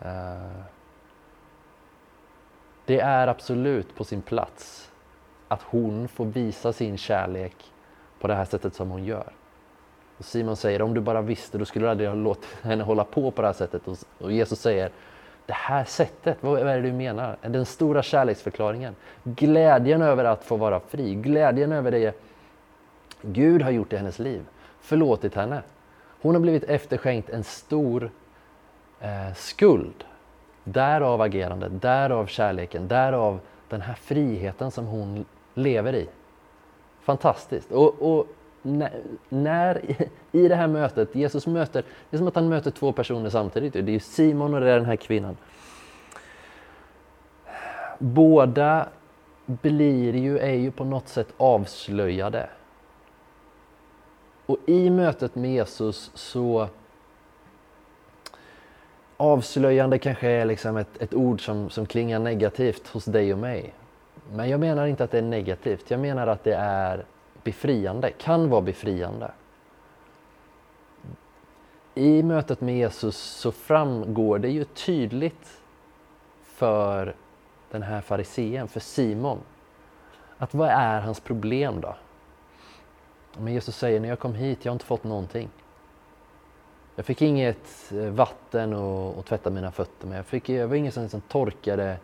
Eh, 0.00 0.62
det 2.84 3.00
är 3.00 3.26
absolut 3.26 3.94
på 3.94 4.04
sin 4.04 4.22
plats 4.22 4.90
att 5.48 5.62
hon 5.62 6.08
får 6.08 6.24
visa 6.24 6.72
sin 6.72 6.98
kärlek 6.98 7.72
på 8.20 8.28
det 8.28 8.34
här 8.34 8.44
sättet 8.44 8.74
som 8.74 8.90
hon 8.90 9.04
gör. 9.04 9.32
Och 10.18 10.24
Simon 10.24 10.56
säger, 10.56 10.82
om 10.82 10.94
du 10.94 11.00
bara 11.00 11.22
visste, 11.22 11.58
då 11.58 11.64
skulle 11.64 11.86
du 11.86 11.90
aldrig 11.90 12.08
ha 12.08 12.16
låtit 12.16 12.48
henne 12.62 12.84
hålla 12.84 13.04
på 13.04 13.30
på 13.30 13.42
det 13.42 13.48
här 13.48 13.52
sättet. 13.52 13.82
Och 14.18 14.32
Jesus 14.32 14.60
säger, 14.60 14.90
det 15.46 15.54
här 15.54 15.84
sättet, 15.84 16.36
vad 16.40 16.60
är 16.60 16.76
det 16.76 16.82
du 16.82 16.92
menar? 16.92 17.36
Den 17.42 17.66
stora 17.66 18.02
kärleksförklaringen. 18.02 18.96
Glädjen 19.24 20.02
över 20.02 20.24
att 20.24 20.44
få 20.44 20.56
vara 20.56 20.80
fri, 20.80 21.14
glädjen 21.14 21.72
över 21.72 21.90
det 21.90 22.20
Gud 23.22 23.62
har 23.62 23.70
gjort 23.70 23.92
i 23.92 23.96
hennes 23.96 24.18
liv, 24.18 24.42
förlåtit 24.80 25.34
henne. 25.34 25.62
Hon 26.20 26.34
har 26.34 26.42
blivit 26.42 26.64
efterskänkt 26.64 27.30
en 27.30 27.44
stor 27.44 28.10
eh, 29.00 29.34
skuld. 29.36 30.04
Därav 30.64 31.20
agerandet, 31.22 31.82
därav 31.82 32.26
kärleken, 32.26 32.88
därav 32.88 33.40
den 33.68 33.80
här 33.80 33.94
friheten 33.94 34.70
som 34.70 34.86
hon 34.86 35.24
lever 35.54 35.94
i. 35.94 36.08
Fantastiskt! 37.00 37.72
Och, 37.72 38.18
och 38.18 38.26
när, 38.62 38.92
när, 39.28 39.82
i 40.32 40.48
det 40.48 40.54
här 40.54 40.66
mötet, 40.66 41.14
Jesus 41.14 41.46
möter, 41.46 41.84
det 42.10 42.16
är 42.16 42.18
som 42.18 42.28
att 42.28 42.34
han 42.34 42.48
möter 42.48 42.70
två 42.70 42.92
personer 42.92 43.30
samtidigt. 43.30 43.72
Det 43.72 43.94
är 43.94 43.98
Simon 43.98 44.54
och 44.54 44.60
det 44.60 44.70
är 44.70 44.76
den 44.76 44.86
här 44.86 44.96
kvinnan. 44.96 45.36
Båda 47.98 48.88
blir 49.46 50.16
ju, 50.16 50.38
är 50.38 50.54
ju 50.54 50.70
på 50.70 50.84
något 50.84 51.08
sätt 51.08 51.28
avslöjade. 51.36 52.48
Och 54.46 54.58
i 54.66 54.90
mötet 54.90 55.34
med 55.34 55.52
Jesus 55.52 56.10
så 56.14 56.68
avslöjande 59.16 59.98
kanske 59.98 60.28
är 60.28 60.44
liksom 60.44 60.76
ett, 60.76 61.02
ett 61.02 61.14
ord 61.14 61.44
som, 61.44 61.70
som 61.70 61.86
klingar 61.86 62.18
negativt 62.18 62.88
hos 62.88 63.04
dig 63.04 63.32
och 63.32 63.38
mig. 63.38 63.74
Men 64.32 64.48
jag 64.48 64.60
menar 64.60 64.86
inte 64.86 65.04
att 65.04 65.10
det 65.10 65.18
är 65.18 65.22
negativt. 65.22 65.90
Jag 65.90 66.00
menar 66.00 66.26
att 66.26 66.44
det 66.44 66.54
är 66.54 67.04
befriande, 67.44 68.10
kan 68.10 68.48
vara 68.48 68.60
befriande. 68.60 69.30
I 71.94 72.22
mötet 72.22 72.60
med 72.60 72.76
Jesus 72.76 73.16
så 73.16 73.52
framgår 73.52 74.38
det 74.38 74.48
ju 74.48 74.64
tydligt 74.64 75.60
för 76.42 77.14
den 77.70 77.82
här 77.82 78.00
farisén, 78.00 78.68
för 78.68 78.80
Simon, 78.80 79.38
att 80.38 80.54
vad 80.54 80.68
är 80.68 81.00
hans 81.00 81.20
problem 81.20 81.80
då? 81.80 81.94
Men 83.38 83.52
Jesus 83.52 83.76
säger, 83.76 84.00
när 84.00 84.08
jag 84.08 84.18
kom 84.18 84.34
hit, 84.34 84.64
jag 84.64 84.72
har 84.72 84.74
inte 84.74 84.84
fått 84.84 85.04
någonting. 85.04 85.48
Jag 86.98 87.06
fick 87.06 87.22
inget 87.22 87.92
eh, 87.92 87.98
vatten 87.98 88.72
att 88.72 89.26
tvätta 89.26 89.50
mina 89.50 89.72
fötter 89.72 90.06
med. 90.06 90.18
Jag, 90.18 90.26
fick, 90.26 90.48
jag 90.48 90.68
var 90.68 90.76
ingen 90.76 90.92
som 90.92 91.02
liksom 91.02 91.20
torkade, 91.20 91.96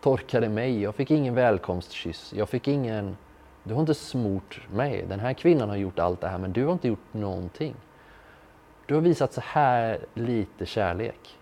torkade 0.00 0.48
mig. 0.48 0.82
Jag 0.82 0.94
fick 0.94 1.10
ingen 1.10 1.34
välkomstkyss. 1.34 2.32
Jag 2.36 2.48
fick 2.48 2.68
ingen... 2.68 3.16
Du 3.62 3.74
har 3.74 3.80
inte 3.80 3.94
smort 3.94 4.60
mig. 4.72 5.04
Den 5.08 5.20
här 5.20 5.32
kvinnan 5.32 5.68
har 5.68 5.76
gjort 5.76 5.98
allt 5.98 6.20
det 6.20 6.28
här, 6.28 6.38
men 6.38 6.52
du 6.52 6.64
har 6.64 6.72
inte 6.72 6.88
gjort 6.88 7.12
någonting. 7.12 7.74
Du 8.86 8.94
har 8.94 9.00
visat 9.00 9.32
så 9.32 9.40
här 9.44 10.06
lite 10.14 10.66
kärlek. 10.66 11.38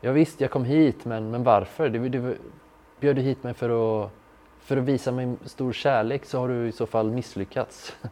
Ja, 0.00 0.12
visst, 0.12 0.40
jag 0.40 0.50
kom 0.50 0.64
hit, 0.64 1.04
men, 1.04 1.30
men 1.30 1.44
varför? 1.44 1.88
Du, 1.88 2.08
du 2.08 2.38
bjöd 3.00 3.16
du 3.16 3.22
hit 3.22 3.42
mig 3.42 3.54
för 3.54 4.04
att, 4.04 4.10
för 4.60 4.76
att 4.76 4.84
visa 4.84 5.12
mig 5.12 5.36
stor 5.44 5.72
kärlek 5.72 6.24
så 6.24 6.38
har 6.38 6.48
du 6.48 6.68
i 6.68 6.72
så 6.72 6.86
fall 6.86 7.10
misslyckats. 7.10 7.96
Jag 8.02 8.10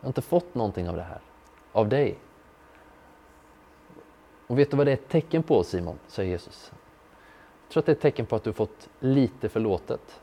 har 0.00 0.08
inte 0.08 0.22
fått 0.22 0.54
någonting 0.54 0.88
av 0.88 0.96
det 0.96 1.02
här, 1.02 1.20
av 1.72 1.88
dig. 1.88 2.18
Och 4.46 4.58
vet 4.58 4.70
du 4.70 4.76
vad 4.76 4.86
det 4.86 4.90
är 4.90 4.94
ett 4.94 5.08
tecken 5.08 5.42
på 5.42 5.62
Simon, 5.64 5.98
säger 6.06 6.30
Jesus. 6.30 6.72
Jag 7.62 7.72
tror 7.72 7.80
att 7.80 7.86
det 7.86 7.92
är 7.92 7.96
ett 7.96 8.02
tecken 8.02 8.26
på 8.26 8.36
att 8.36 8.44
du 8.44 8.50
har 8.50 8.54
fått 8.54 8.88
lite 9.00 9.48
förlåtet. 9.48 10.20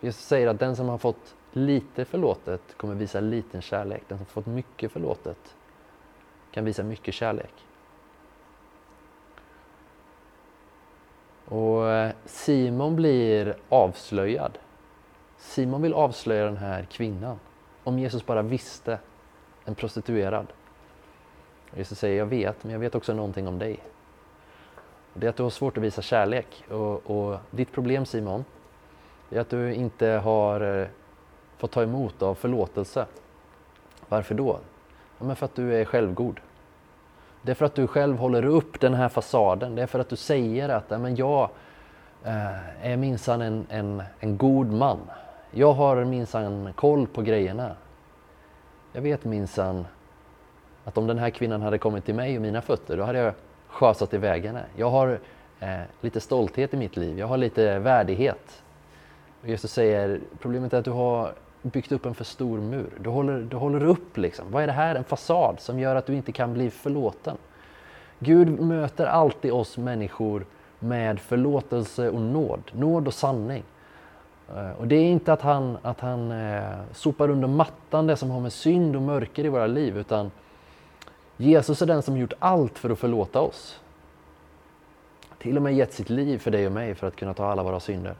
Jesus 0.00 0.24
säger 0.24 0.46
att 0.46 0.58
den 0.58 0.76
som 0.76 0.88
har 0.88 0.98
fått 0.98 1.34
lite 1.52 2.04
förlåtet 2.04 2.60
kommer 2.76 2.94
visa 2.94 3.20
liten 3.20 3.62
kärlek. 3.62 4.02
Den 4.08 4.18
som 4.18 4.26
har 4.26 4.42
fått 4.42 4.46
mycket 4.46 4.92
förlåtet 4.92 5.56
kan 6.50 6.64
visa 6.64 6.82
mycket 6.82 7.14
kärlek. 7.14 7.52
Och 11.44 11.88
eh, 11.88 12.12
Simon 12.24 12.96
blir 12.96 13.56
avslöjad. 13.68 14.58
Simon 15.38 15.82
vill 15.82 15.94
avslöja 15.94 16.44
den 16.44 16.56
här 16.56 16.84
kvinnan. 16.84 17.38
Om 17.84 17.98
Jesus 17.98 18.26
bara 18.26 18.42
visste, 18.42 18.98
en 19.64 19.74
prostituerad. 19.74 20.46
Jesus 21.76 21.98
säger, 21.98 22.18
jag 22.18 22.26
vet, 22.26 22.64
men 22.64 22.72
jag 22.72 22.80
vet 22.80 22.94
också 22.94 23.14
någonting 23.14 23.48
om 23.48 23.58
dig. 23.58 23.80
Det 25.14 25.26
är 25.26 25.30
att 25.30 25.36
du 25.36 25.42
har 25.42 25.50
svårt 25.50 25.76
att 25.76 25.82
visa 25.82 26.02
kärlek. 26.02 26.64
Och, 26.68 27.10
och 27.10 27.38
ditt 27.50 27.72
problem 27.72 28.06
Simon, 28.06 28.44
är 29.36 29.40
att 29.40 29.50
du 29.50 29.74
inte 29.74 30.06
har 30.06 30.80
eh, 30.80 30.86
fått 31.58 31.70
ta 31.70 31.82
emot 31.82 32.22
av 32.22 32.34
förlåtelse. 32.34 33.06
Varför 34.08 34.34
då? 34.34 34.58
Ja, 35.18 35.24
men 35.24 35.36
för 35.36 35.44
att 35.44 35.54
du 35.54 35.74
är 35.74 35.84
självgod. 35.84 36.40
Det 37.42 37.50
är 37.50 37.54
för 37.54 37.66
att 37.66 37.74
du 37.74 37.86
själv 37.86 38.16
håller 38.16 38.44
upp 38.44 38.80
den 38.80 38.94
här 38.94 39.08
fasaden. 39.08 39.74
Det 39.74 39.82
är 39.82 39.86
för 39.86 39.98
att 39.98 40.08
du 40.08 40.16
säger 40.16 40.68
att 40.68 40.84
ja, 40.88 40.98
men 40.98 41.16
jag 41.16 41.50
eh, 42.24 42.86
är 42.90 42.96
minsann 42.96 43.42
en, 43.42 43.66
en, 43.68 44.02
en 44.20 44.36
god 44.36 44.72
man. 44.72 44.98
Jag 45.50 45.72
har 45.72 46.04
minsann 46.04 46.72
koll 46.74 47.06
på 47.06 47.22
grejerna. 47.22 47.76
Jag 48.92 49.02
vet 49.02 49.24
minsann 49.24 49.86
att 50.84 50.98
om 50.98 51.06
den 51.06 51.18
här 51.18 51.30
kvinnan 51.30 51.62
hade 51.62 51.78
kommit 51.78 52.04
till 52.04 52.14
mig 52.14 52.36
och 52.36 52.42
mina 52.42 52.62
fötter, 52.62 52.96
då 52.96 53.04
hade 53.04 53.18
jag 53.18 53.34
sjösatt 53.66 54.14
iväg 54.14 54.44
henne. 54.44 54.64
Jag 54.76 54.90
har 54.90 55.20
eh, 55.60 55.80
lite 56.00 56.20
stolthet 56.20 56.74
i 56.74 56.76
mitt 56.76 56.96
liv, 56.96 57.18
jag 57.18 57.26
har 57.26 57.36
lite 57.36 57.78
värdighet. 57.78 58.62
Och 59.42 59.48
Jesus 59.48 59.72
säger, 59.72 60.20
problemet 60.40 60.72
är 60.72 60.78
att 60.78 60.84
du 60.84 60.90
har 60.90 61.32
byggt 61.62 61.92
upp 61.92 62.06
en 62.06 62.14
för 62.14 62.24
stor 62.24 62.58
mur. 62.58 62.90
Du 63.00 63.10
håller, 63.10 63.40
du 63.40 63.56
håller 63.56 63.84
upp 63.84 64.16
liksom. 64.16 64.50
Vad 64.50 64.62
är 64.62 64.66
det 64.66 64.72
här? 64.72 64.94
En 64.94 65.04
fasad 65.04 65.60
som 65.60 65.78
gör 65.78 65.96
att 65.96 66.06
du 66.06 66.14
inte 66.14 66.32
kan 66.32 66.54
bli 66.54 66.70
förlåten. 66.70 67.36
Gud 68.18 68.60
möter 68.60 69.06
alltid 69.06 69.52
oss 69.52 69.78
människor 69.78 70.46
med 70.78 71.20
förlåtelse 71.20 72.10
och 72.10 72.20
nåd, 72.20 72.62
nåd 72.72 73.06
och 73.06 73.14
sanning. 73.14 73.62
Eh, 74.56 74.70
och 74.70 74.86
det 74.86 74.96
är 74.96 75.04
inte 75.04 75.32
att 75.32 75.42
han, 75.42 75.78
att 75.82 76.00
han 76.00 76.30
eh, 76.32 76.62
sopar 76.92 77.30
under 77.30 77.48
mattan 77.48 78.06
det 78.06 78.16
som 78.16 78.30
har 78.30 78.40
med 78.40 78.52
synd 78.52 78.96
och 78.96 79.02
mörker 79.02 79.44
i 79.44 79.48
våra 79.48 79.66
liv, 79.66 79.98
utan 79.98 80.30
Jesus 81.36 81.82
är 81.82 81.86
den 81.86 82.02
som 82.02 82.16
gjort 82.16 82.32
allt 82.38 82.78
för 82.78 82.90
att 82.90 82.98
förlåta 82.98 83.40
oss. 83.40 83.80
Till 85.38 85.56
och 85.56 85.62
med 85.62 85.74
gett 85.74 85.92
sitt 85.92 86.10
liv 86.10 86.38
för 86.38 86.50
dig 86.50 86.66
och 86.66 86.72
mig 86.72 86.94
för 86.94 87.06
att 87.06 87.16
kunna 87.16 87.34
ta 87.34 87.50
alla 87.50 87.62
våra 87.62 87.80
synder. 87.80 88.14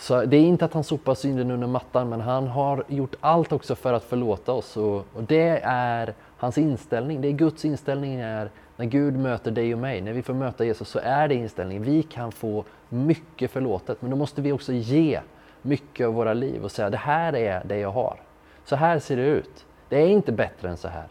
Så 0.00 0.24
det 0.24 0.36
är 0.36 0.40
inte 0.40 0.64
att 0.64 0.74
han 0.74 0.84
sopar 0.84 1.14
synden 1.14 1.50
under 1.50 1.66
mattan, 1.66 2.08
men 2.08 2.20
han 2.20 2.46
har 2.46 2.84
gjort 2.88 3.14
allt 3.20 3.52
också 3.52 3.74
för 3.74 3.92
att 3.92 4.04
förlåta 4.04 4.52
oss. 4.52 4.76
Och, 4.76 4.96
och 5.14 5.22
det 5.22 5.60
är 5.64 6.14
hans 6.36 6.58
inställning. 6.58 7.20
Det 7.20 7.28
är 7.28 7.32
Guds 7.32 7.64
inställning 7.64 8.14
är 8.14 8.50
när 8.76 8.86
Gud 8.86 9.16
möter 9.16 9.50
dig 9.50 9.74
och 9.74 9.80
mig, 9.80 10.00
när 10.00 10.12
vi 10.12 10.22
får 10.22 10.34
möta 10.34 10.64
Jesus, 10.64 10.88
så 10.88 10.98
är 11.02 11.28
det 11.28 11.34
inställningen. 11.34 11.82
Vi 11.82 12.02
kan 12.02 12.32
få 12.32 12.64
mycket 12.88 13.50
förlåtet, 13.50 14.02
men 14.02 14.10
då 14.10 14.16
måste 14.16 14.42
vi 14.42 14.52
också 14.52 14.72
ge 14.72 15.20
mycket 15.62 16.06
av 16.06 16.14
våra 16.14 16.34
liv 16.34 16.64
och 16.64 16.70
säga 16.70 16.90
det 16.90 16.96
här 16.96 17.36
är 17.36 17.64
det 17.64 17.78
jag 17.78 17.90
har. 17.90 18.16
Så 18.64 18.76
här 18.76 18.98
ser 18.98 19.16
det 19.16 19.22
ut. 19.22 19.66
Det 19.88 19.96
är 19.96 20.08
inte 20.08 20.32
bättre 20.32 20.68
än 20.68 20.76
så 20.76 20.88
här. 20.88 21.08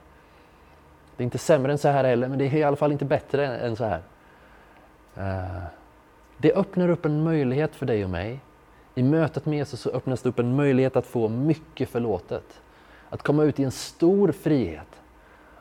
Det 1.18 1.24
är 1.24 1.26
inte 1.26 1.38
sämre 1.38 1.72
än 1.72 1.78
så 1.78 1.88
här 1.88 2.04
heller, 2.04 2.28
men 2.28 2.40
det 2.40 2.46
är 2.46 2.56
i 2.56 2.64
alla 2.64 2.76
fall 2.76 2.92
inte 2.92 3.06
bättre 3.06 3.58
än 3.58 3.76
så 3.76 3.86
här. 3.86 4.02
Eh, 5.18 5.64
det 6.38 6.54
öppnar 6.54 6.90
upp 6.90 7.06
en 7.06 7.24
möjlighet 7.24 7.76
för 7.76 7.86
dig 7.86 8.04
och 8.04 8.10
mig. 8.10 8.40
I 9.00 9.04
mötet 9.04 9.46
med 9.46 9.58
Jesus 9.58 9.82
så 9.82 9.90
öppnas 9.90 10.22
det 10.22 10.30
upp 10.30 10.40
en 10.40 10.56
möjlighet 10.56 10.96
att 10.96 11.06
få 11.06 11.28
mycket 11.28 11.90
förlåtet. 11.90 12.62
Att 13.10 13.24
komma 13.24 13.44
ut 13.44 13.60
i 13.60 13.64
en 13.64 13.72
stor 13.72 14.32
frihet. 14.32 15.02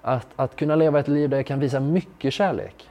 Att, 0.02 0.26
att 0.37 0.57
kunna 0.57 0.76
leva 0.76 1.00
ett 1.00 1.09
liv 1.09 1.30
där 1.30 1.37
jag 1.37 1.47
kan 1.47 1.61
visa 1.61 1.80
mycket 1.80 2.33
kärlek. 2.33 2.90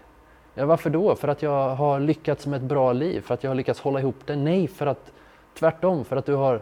Ja, 0.53 0.65
varför 0.65 0.89
då? 0.89 1.15
För 1.15 1.27
att 1.27 1.41
jag 1.41 1.75
har 1.75 1.99
lyckats 1.99 2.47
med 2.47 2.57
ett 2.57 2.63
bra 2.63 2.93
liv? 2.93 3.21
För 3.21 3.33
att 3.33 3.43
jag 3.43 3.51
har 3.51 3.55
lyckats 3.55 3.79
hålla 3.79 3.99
ihop 3.99 4.15
det? 4.25 4.35
Nej, 4.35 4.67
för 4.67 4.85
att 4.85 5.11
tvärtom, 5.59 6.05
för 6.05 6.15
att 6.15 6.25
du 6.25 6.33
har 6.33 6.61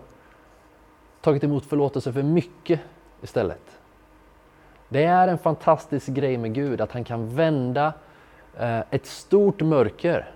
tagit 1.22 1.44
emot 1.44 1.66
förlåtelse 1.66 2.14
för 2.14 2.24
mycket 2.24 2.80
istället. 3.22 3.80
Det 4.90 5.04
är 5.04 5.28
en 5.28 5.38
fantastisk 5.38 6.08
grej 6.08 6.38
med 6.38 6.54
Gud, 6.54 6.82
att 6.82 6.92
han 6.92 7.04
kan 7.04 7.36
vända 7.36 7.94
eh, 8.58 8.80
ett 8.80 9.06
stort 9.06 9.62
mörker 9.62 10.35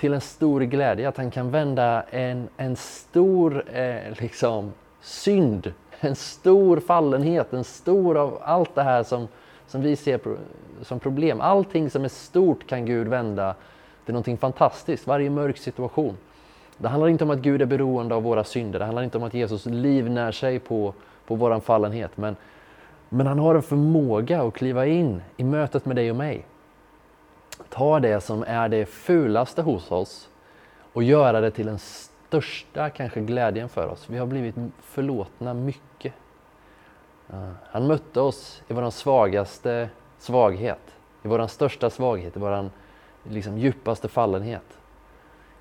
till 0.00 0.14
en 0.14 0.20
stor 0.20 0.60
glädje. 0.60 1.08
Att 1.08 1.16
han 1.16 1.30
kan 1.30 1.50
vända 1.50 2.02
en, 2.10 2.48
en 2.56 2.76
stor 2.76 3.64
eh, 3.72 4.20
liksom, 4.20 4.72
synd, 5.00 5.72
en 6.00 6.16
stor 6.16 6.80
fallenhet, 6.80 7.52
en 7.52 7.64
stor 7.64 8.16
av 8.16 8.38
allt 8.42 8.74
det 8.74 8.82
här 8.82 9.02
som 9.02 9.28
som 9.70 9.80
vi 9.80 9.96
ser 9.96 10.20
som 10.82 11.00
problem. 11.00 11.40
Allting 11.40 11.90
som 11.90 12.04
är 12.04 12.08
stort 12.08 12.66
kan 12.66 12.86
Gud 12.86 13.08
vända 13.08 13.54
till 14.04 14.14
någonting 14.14 14.36
fantastiskt, 14.36 15.06
varje 15.06 15.30
mörk 15.30 15.58
situation. 15.58 16.16
Det 16.76 16.88
handlar 16.88 17.08
inte 17.08 17.24
om 17.24 17.30
att 17.30 17.38
Gud 17.38 17.62
är 17.62 17.66
beroende 17.66 18.14
av 18.14 18.22
våra 18.22 18.44
synder, 18.44 18.78
det 18.78 18.84
handlar 18.84 19.02
inte 19.02 19.18
om 19.18 19.24
att 19.24 19.34
Jesus 19.34 19.66
livnär 19.66 20.32
sig 20.32 20.58
på, 20.58 20.94
på 21.26 21.34
vår 21.34 21.60
fallenhet. 21.60 22.16
Men, 22.16 22.36
men 23.08 23.26
han 23.26 23.38
har 23.38 23.54
en 23.54 23.62
förmåga 23.62 24.42
att 24.42 24.54
kliva 24.54 24.86
in 24.86 25.22
i 25.36 25.44
mötet 25.44 25.86
med 25.86 25.96
dig 25.96 26.10
och 26.10 26.16
mig. 26.16 26.46
Ta 27.68 28.00
det 28.00 28.20
som 28.20 28.44
är 28.46 28.68
det 28.68 28.86
fulaste 28.86 29.62
hos 29.62 29.90
oss 29.90 30.28
och 30.92 31.02
göra 31.02 31.40
det 31.40 31.50
till 31.50 31.66
den 31.66 31.78
största 31.78 32.90
kanske 32.90 33.20
glädjen 33.20 33.68
för 33.68 33.88
oss. 33.88 34.10
Vi 34.10 34.18
har 34.18 34.26
blivit 34.26 34.54
förlåtna 34.80 35.54
mycket. 35.54 36.14
Eh, 37.30 37.50
han 37.70 37.86
mötte 37.86 38.20
oss 38.20 38.62
i 38.68 38.72
vår 38.72 38.90
svagaste 38.90 39.90
svaghet, 40.18 40.96
i 41.22 41.28
vår 41.28 41.46
största 41.46 41.90
svaghet, 41.90 42.36
i 42.36 42.38
vår 42.38 42.70
liksom 43.22 43.58
djupaste 43.58 44.08
fallenhet. 44.08 44.78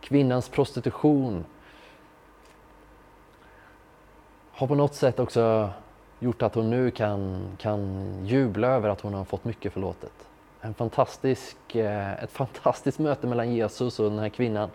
Kvinnans 0.02 0.50
prostitution 0.50 1.46
har 4.52 4.68
på 4.68 4.76
något 4.76 4.96
sätt 4.96 5.20
också 5.20 5.70
gjort 6.20 6.42
att 6.42 6.56
hon 6.56 6.70
nu 6.70 6.92
kan, 6.92 7.48
kan 7.58 8.06
jubla 8.26 8.68
över 8.68 8.90
att 8.90 9.02
hon 9.02 9.14
har 9.14 9.26
fått 9.26 9.44
mycket 9.44 9.74
förlåtet. 9.74 10.29
En 10.62 10.74
fantastisk, 10.74 11.76
eh, 11.76 12.24
ett 12.24 12.32
fantastiskt 12.32 13.00
möte 13.00 13.28
mellan 13.28 13.54
Jesus 13.54 14.00
och 14.00 14.10
den 14.10 14.20
här 14.20 14.30
kvinnan. 14.30 14.70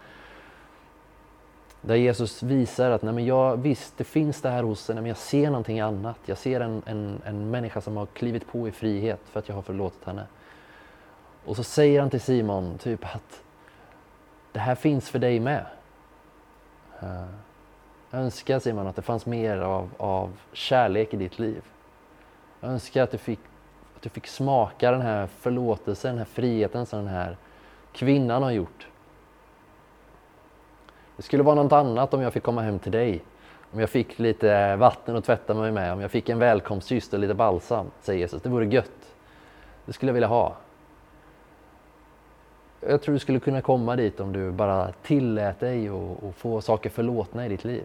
Där 1.80 1.94
Jesus 1.94 2.42
visar 2.42 2.90
att 2.90 3.02
nej 3.02 3.14
men 3.14 3.26
jag, 3.26 3.56
visst, 3.56 3.98
det 3.98 4.04
finns 4.04 4.40
det 4.40 4.48
här 4.48 4.62
hos 4.62 4.88
henne, 4.88 5.00
men 5.00 5.08
jag 5.08 5.16
ser 5.16 5.46
någonting 5.46 5.80
annat. 5.80 6.18
Jag 6.26 6.38
ser 6.38 6.60
en, 6.60 6.82
en, 6.86 7.22
en 7.24 7.50
människa 7.50 7.80
som 7.80 7.96
har 7.96 8.06
klivit 8.06 8.46
på 8.46 8.68
i 8.68 8.70
frihet 8.70 9.20
för 9.24 9.38
att 9.38 9.48
jag 9.48 9.54
har 9.54 9.62
förlåtit 9.62 10.04
henne. 10.04 10.26
Och 11.44 11.56
så 11.56 11.64
säger 11.64 12.00
han 12.00 12.10
till 12.10 12.20
Simon 12.20 12.78
typ 12.78 13.04
att 13.14 13.42
det 14.52 14.60
här 14.60 14.74
finns 14.74 15.10
för 15.10 15.18
dig 15.18 15.40
med. 15.40 15.66
Jag 18.10 18.20
önskar 18.20 18.58
Simon 18.58 18.86
att 18.86 18.96
det 18.96 19.02
fanns 19.02 19.26
mer 19.26 19.56
av, 19.56 19.90
av 19.96 20.32
kärlek 20.52 21.14
i 21.14 21.16
ditt 21.16 21.38
liv. 21.38 21.62
Jag 22.60 22.70
önskar 22.70 23.02
att 23.02 23.10
du, 23.10 23.18
fick, 23.18 23.40
du 24.04 24.10
fick 24.10 24.26
smaka 24.26 24.90
den 24.90 25.00
här 25.00 25.26
förlåtelsen, 25.26 26.10
den 26.10 26.18
här 26.18 26.24
friheten 26.24 26.86
som 26.86 26.98
den 26.98 27.08
här 27.08 27.36
kvinnan 27.92 28.42
har 28.42 28.50
gjort. 28.50 28.86
Det 31.16 31.22
skulle 31.22 31.42
vara 31.42 31.54
något 31.54 31.72
annat 31.72 32.14
om 32.14 32.20
jag 32.20 32.32
fick 32.32 32.42
komma 32.42 32.62
hem 32.62 32.78
till 32.78 32.92
dig. 32.92 33.24
Om 33.72 33.80
jag 33.80 33.90
fick 33.90 34.18
lite 34.18 34.76
vatten 34.76 35.16
att 35.16 35.24
tvätta 35.24 35.54
mig 35.54 35.72
med, 35.72 35.92
om 35.92 36.00
jag 36.00 36.10
fick 36.10 36.28
en 36.28 36.38
välkomstkyss 36.38 37.12
och 37.12 37.18
lite 37.18 37.34
balsam, 37.34 37.86
säger 38.00 38.20
Jesus. 38.20 38.42
Det 38.42 38.48
vore 38.48 38.66
gött. 38.66 39.14
Det 39.84 39.92
skulle 39.92 40.10
jag 40.10 40.14
vilja 40.14 40.28
ha. 40.28 40.56
Jag 42.80 43.02
tror 43.02 43.12
du 43.12 43.18
skulle 43.18 43.40
kunna 43.40 43.60
komma 43.60 43.96
dit 43.96 44.20
om 44.20 44.32
du 44.32 44.50
bara 44.50 44.92
tillät 45.02 45.60
dig 45.60 45.88
att 45.88 46.34
få 46.36 46.60
saker 46.60 46.90
förlåtna 46.90 47.46
i 47.46 47.48
ditt 47.48 47.64
liv. 47.64 47.84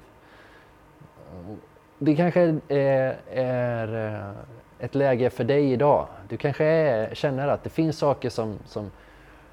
Det 1.97 2.15
kanske 2.15 2.59
är, 2.67 3.17
är 3.31 4.07
eh, 4.07 4.31
ett 4.79 4.95
läge 4.95 5.29
för 5.29 5.43
dig 5.43 5.71
idag. 5.71 6.07
Du 6.29 6.37
kanske 6.37 6.65
är, 6.65 7.15
känner 7.15 7.47
att 7.47 7.63
det 7.63 7.69
finns 7.69 7.97
saker 7.97 8.29
som, 8.29 8.59
som 8.65 8.91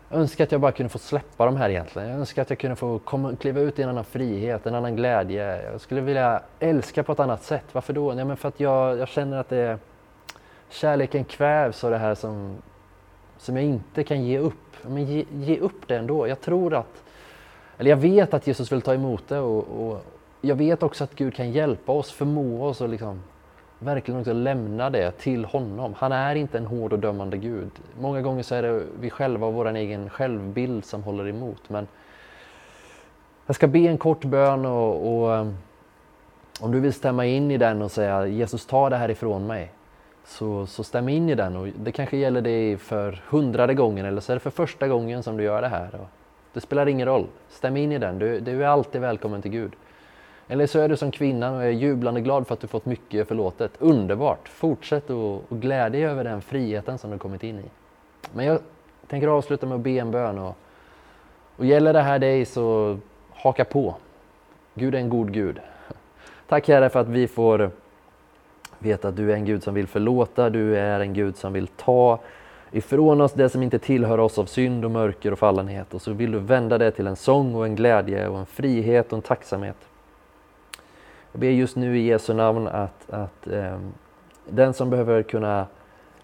jag 0.08 0.20
önskar 0.20 0.44
att 0.44 0.52
jag 0.52 0.60
bara 0.60 0.72
kunde 0.72 0.90
få 0.90 0.98
släppa 0.98 1.46
de 1.46 1.56
här 1.56 1.70
egentligen. 1.70 2.08
Jag 2.08 2.18
önskar 2.18 2.42
att 2.42 2.50
jag 2.50 2.58
kunde 2.58 2.76
få 2.76 2.98
komma, 2.98 3.36
kliva 3.40 3.60
ut 3.60 3.78
i 3.78 3.82
en 3.82 3.88
annan 3.88 4.04
frihet, 4.04 4.66
en 4.66 4.74
annan 4.74 4.96
glädje. 4.96 5.70
Jag 5.72 5.80
skulle 5.80 6.00
vilja 6.00 6.42
älska 6.58 7.02
på 7.02 7.12
ett 7.12 7.20
annat 7.20 7.42
sätt. 7.42 7.64
Varför 7.72 7.92
då? 7.92 8.14
Ja, 8.18 8.24
men 8.24 8.36
för 8.36 8.48
att 8.48 8.60
jag, 8.60 8.98
jag 8.98 9.08
känner 9.08 9.36
att 9.36 9.48
det, 9.48 9.78
kärleken 10.68 11.24
kvävs 11.24 11.84
av 11.84 11.90
det 11.90 11.98
här 11.98 12.14
som, 12.14 12.56
som 13.38 13.56
jag 13.56 13.64
inte 13.64 14.04
kan 14.04 14.24
ge 14.24 14.38
upp. 14.38 14.76
Men 14.82 15.04
ge, 15.04 15.24
ge 15.32 15.58
upp 15.58 15.88
det 15.88 15.96
ändå. 15.96 16.28
Jag 16.28 16.40
tror 16.40 16.74
att, 16.74 17.02
eller 17.78 17.90
jag 17.90 17.96
vet 17.96 18.34
att 18.34 18.46
Jesus 18.46 18.72
vill 18.72 18.82
ta 18.82 18.94
emot 18.94 19.28
det 19.28 19.38
och, 19.38 19.88
och 19.88 20.04
jag 20.40 20.56
vet 20.56 20.82
också 20.82 21.04
att 21.04 21.14
Gud 21.14 21.34
kan 21.34 21.50
hjälpa 21.50 21.92
oss, 21.92 22.12
förmå 22.12 22.66
oss 22.66 22.80
och 22.80 22.88
liksom 22.88 23.22
verkligen 23.78 24.20
också 24.20 24.32
lämna 24.32 24.90
det 24.90 25.10
till 25.10 25.44
honom. 25.44 25.94
Han 25.98 26.12
är 26.12 26.34
inte 26.34 26.58
en 26.58 26.66
hård 26.66 26.92
och 26.92 26.98
dömande 26.98 27.36
Gud. 27.36 27.70
Många 28.00 28.22
gånger 28.22 28.42
så 28.42 28.54
är 28.54 28.62
det 28.62 28.82
vi 29.00 29.10
själva 29.10 29.46
och 29.46 29.54
vår 29.54 29.76
egen 29.76 30.10
självbild 30.10 30.84
som 30.84 31.02
håller 31.02 31.28
emot. 31.28 31.62
Men 31.68 31.86
jag 33.46 33.56
ska 33.56 33.66
be 33.66 33.78
en 33.78 33.98
kort 33.98 34.24
bön 34.24 34.66
och, 34.66 35.18
och 35.18 35.34
ehm, 35.34 35.56
om 36.60 36.72
du 36.72 36.80
vill 36.80 36.92
stämma 36.92 37.26
in 37.26 37.50
i 37.50 37.56
den 37.56 37.82
och 37.82 37.90
säga 37.90 38.26
Jesus 38.26 38.66
ta 38.66 38.90
det 38.90 38.96
här 38.96 39.10
ifrån 39.10 39.46
mig. 39.46 39.72
Så, 40.24 40.66
så 40.66 40.84
stäm 40.84 41.08
in 41.08 41.28
i 41.28 41.34
den 41.34 41.56
och 41.56 41.66
det 41.66 41.92
kanske 41.92 42.16
gäller 42.16 42.40
dig 42.40 42.76
för 42.76 43.22
hundrade 43.28 43.74
gången 43.74 44.06
eller 44.06 44.20
så 44.20 44.32
är 44.32 44.36
det 44.36 44.40
för 44.40 44.50
första 44.50 44.88
gången 44.88 45.22
som 45.22 45.36
du 45.36 45.44
gör 45.44 45.62
det 45.62 45.68
här. 45.68 45.90
Det 46.52 46.60
spelar 46.60 46.86
ingen 46.86 47.06
roll. 47.06 47.26
Stäm 47.48 47.76
in 47.76 47.92
i 47.92 47.98
den. 47.98 48.18
Du, 48.18 48.40
du 48.40 48.64
är 48.64 48.68
alltid 48.68 49.00
välkommen 49.00 49.42
till 49.42 49.50
Gud. 49.50 49.72
Eller 50.48 50.66
så 50.66 50.78
är 50.78 50.88
du 50.88 50.96
som 50.96 51.10
kvinnan 51.10 51.54
och 51.54 51.64
är 51.64 51.70
jublande 51.70 52.20
glad 52.20 52.46
för 52.46 52.54
att 52.54 52.60
du 52.60 52.66
fått 52.66 52.86
mycket 52.86 53.28
förlåtet. 53.28 53.72
Underbart! 53.78 54.48
Fortsätt 54.48 55.10
att 55.10 55.40
glädja 55.48 55.88
dig 55.88 56.04
över 56.04 56.24
den 56.24 56.42
friheten 56.42 56.98
som 56.98 57.10
du 57.10 57.18
kommit 57.18 57.42
in 57.42 57.58
i. 57.58 57.64
Men 58.34 58.46
jag 58.46 58.58
tänker 59.06 59.28
avsluta 59.28 59.66
med 59.66 59.74
att 59.74 59.80
be 59.80 59.90
en 59.90 60.10
bön. 60.10 60.38
Och, 60.38 60.56
och 61.56 61.64
gäller 61.64 61.92
det 61.92 62.00
här 62.00 62.18
dig 62.18 62.44
så 62.44 62.98
haka 63.32 63.64
på. 63.64 63.94
Gud 64.74 64.94
är 64.94 64.98
en 64.98 65.08
god 65.08 65.32
Gud. 65.32 65.60
Tack 66.48 66.68
Herre 66.68 66.88
för 66.88 67.00
att 67.00 67.08
vi 67.08 67.28
får 67.28 67.70
veta 68.78 69.08
att 69.08 69.16
du 69.16 69.32
är 69.32 69.34
en 69.34 69.44
Gud 69.44 69.62
som 69.62 69.74
vill 69.74 69.86
förlåta, 69.86 70.50
du 70.50 70.76
är 70.76 71.00
en 71.00 71.14
Gud 71.14 71.36
som 71.36 71.52
vill 71.52 71.66
ta 71.66 72.18
ifrån 72.70 73.20
oss 73.20 73.32
det 73.32 73.48
som 73.48 73.62
inte 73.62 73.78
tillhör 73.78 74.18
oss 74.18 74.38
av 74.38 74.44
synd 74.44 74.84
och 74.84 74.90
mörker 74.90 75.32
och 75.32 75.38
fallenhet 75.38 75.94
och 75.94 76.02
så 76.02 76.12
vill 76.12 76.32
du 76.32 76.38
vända 76.38 76.78
det 76.78 76.90
till 76.90 77.06
en 77.06 77.16
sång 77.16 77.54
och 77.54 77.66
en 77.66 77.76
glädje 77.76 78.28
och 78.28 78.38
en 78.38 78.46
frihet 78.46 79.12
och 79.12 79.16
en 79.16 79.22
tacksamhet. 79.22 79.85
Jag 81.36 81.40
ber 81.40 81.50
just 81.50 81.76
nu 81.76 81.98
i 81.98 82.06
Jesu 82.06 82.34
namn 82.34 82.68
att, 82.68 83.10
att 83.10 83.46
eh, 83.46 83.78
den 84.48 84.74
som 84.74 84.90
behöver 84.90 85.22
kunna 85.22 85.66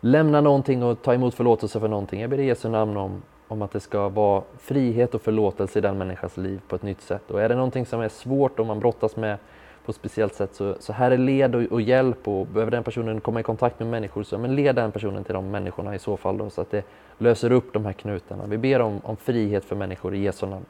lämna 0.01 0.40
någonting 0.40 0.83
och 0.83 1.03
ta 1.03 1.14
emot 1.14 1.35
förlåtelse 1.35 1.81
för 1.81 1.88
någonting, 1.88 2.20
jag 2.20 2.31
ber 2.31 2.40
i 2.40 2.44
Jesu 2.44 2.68
namn 2.68 2.96
om, 2.96 3.22
om 3.48 3.62
att 3.62 3.72
det 3.72 3.81
ska 3.81 4.09
vara 4.09 4.42
frihet 4.59 5.14
och 5.14 5.22
förlåtelse 5.22 5.79
i 5.79 5.83
den 5.83 5.98
människans 5.98 6.37
liv 6.37 6.61
på 6.68 6.77
ett 6.77 6.83
nytt 6.83 7.01
sätt. 7.01 7.31
Och 7.31 7.42
är 7.42 7.48
det 7.48 7.55
någonting 7.55 7.87
som 7.87 8.01
är 8.01 8.09
svårt 8.09 8.59
och 8.59 8.66
man 8.66 8.81
brottas 8.81 9.16
med 9.16 9.38
på 9.85 9.90
ett 9.90 9.96
speciellt 9.96 10.35
sätt 10.35 10.55
så, 10.55 10.77
så 10.81 10.92
här 10.92 11.11
är 11.11 11.18
led 11.18 11.55
och, 11.55 11.62
och, 11.62 11.81
hjälp 11.81 12.29
och 12.29 12.46
behöver 12.46 12.70
den 12.70 12.85
personen 12.85 13.20
komma 13.20 13.40
i 13.40 13.42
kontakt 13.42 13.79
med 13.79 13.88
människor 13.88 14.22
så 14.22 14.38
men 14.38 14.55
led 14.55 14.75
den 14.75 14.92
personen 14.92 15.25
till 15.25 15.35
de 15.35 15.51
människorna 15.51 15.94
i 15.94 15.98
så 15.98 16.16
fall 16.16 16.38
då, 16.38 16.51
så 16.51 16.61
att 16.61 16.70
det 16.70 16.85
löser 17.18 17.53
upp 17.53 17.72
de 17.72 17.85
här 17.85 17.92
knutarna. 17.92 18.46
Vi 18.46 18.59
ber 18.59 18.81
om, 18.81 19.01
om 19.05 19.16
frihet 19.16 19.64
för 19.64 19.77
människor 19.77 20.14
i 20.14 20.18
Jesu 20.18 20.46
namn. 20.46 20.64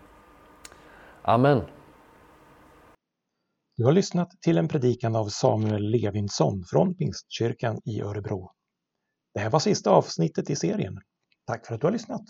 Amen. 1.22 1.61
Du 3.76 3.85
har 3.85 3.92
lyssnat 3.92 4.30
till 4.40 4.58
en 4.58 4.68
predikan 4.68 5.16
av 5.16 5.28
Samuel 5.28 5.90
Levinsson 5.90 6.64
från 6.70 6.94
Pingstkyrkan 6.94 7.80
i 7.85 8.00
Örebro. 8.00 8.50
Det 9.35 9.40
här 9.40 9.50
var 9.50 9.58
sista 9.61 9.90
avsnittet 9.90 10.50
i 10.50 10.56
serien. 10.56 10.98
Tack 11.46 11.66
för 11.66 11.74
att 11.74 11.80
du 11.80 11.87
har 11.87 11.92
lyssnat! 11.92 12.22